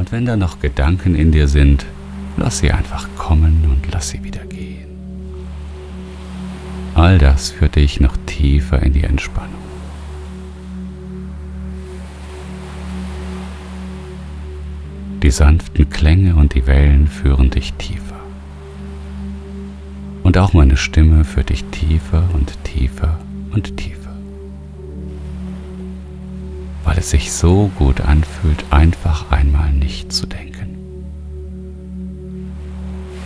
[0.00, 1.84] Und wenn da noch Gedanken in dir sind,
[2.38, 4.88] lass sie einfach kommen und lass sie wieder gehen.
[6.94, 9.60] All das führt dich noch tiefer in die Entspannung.
[15.22, 18.20] Die sanften Klänge und die Wellen führen dich tiefer.
[20.22, 23.18] Und auch meine Stimme führt dich tiefer und tiefer
[23.52, 23.99] und tiefer.
[26.90, 30.76] Weil es sich so gut anfühlt, einfach einmal nicht zu denken.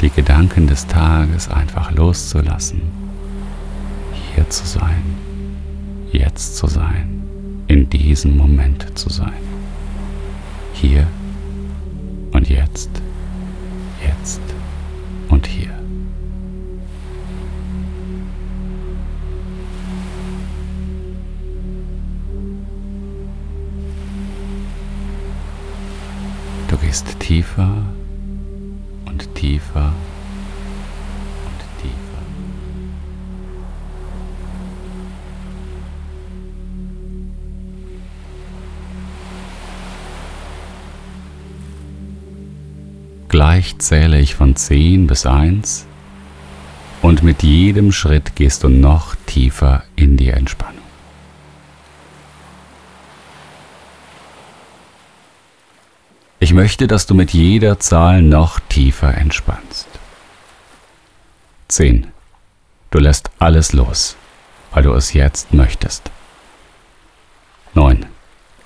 [0.00, 2.82] Die Gedanken des Tages einfach loszulassen,
[4.34, 5.04] hier zu sein,
[6.10, 7.22] jetzt zu sein,
[7.68, 9.44] in diesem Moment zu sein.
[10.72, 11.06] Hier
[12.32, 12.90] und jetzt,
[26.92, 27.86] gehst tiefer
[29.06, 29.94] und tiefer
[31.46, 32.22] und tiefer.
[43.30, 45.86] Gleich zähle ich von 10 bis 1
[47.00, 50.81] und mit jedem Schritt gehst du noch tiefer in die Entspannung.
[56.52, 59.86] Ich möchte, dass du mit jeder Zahl noch tiefer entspannst.
[61.68, 62.08] 10.
[62.90, 64.16] Du lässt alles los,
[64.70, 66.10] weil du es jetzt möchtest.
[67.72, 68.04] 9.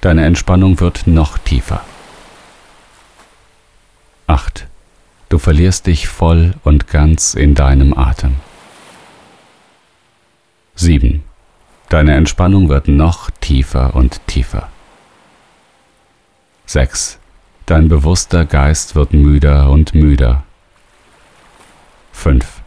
[0.00, 1.84] Deine Entspannung wird noch tiefer.
[4.26, 4.66] 8.
[5.28, 8.34] Du verlierst dich voll und ganz in deinem Atem.
[10.74, 11.22] 7.
[11.90, 14.68] Deine Entspannung wird noch tiefer und tiefer.
[16.66, 17.20] 6.
[17.68, 20.42] Dein bewusster Geist wird müder und müder.
[22.12, 22.62] 5.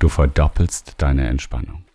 [0.00, 1.85] Du verdoppelst deine Entspannung.